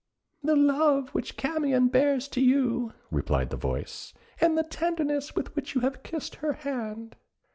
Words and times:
"The 0.41 0.55
love 0.55 1.09
which 1.09 1.37
Camion 1.37 1.87
bears 1.87 2.27
to 2.29 2.41
you," 2.41 2.91
replied 3.11 3.51
the 3.51 3.55
voice, 3.55 4.15
"and 4.39 4.57
the 4.57 4.63
tenderness 4.63 5.35
with 5.35 5.55
which 5.55 5.75
you 5.75 5.81
have 5.81 6.01
kissed 6.01 6.37
her 6.37 6.53
hand." 6.53 7.15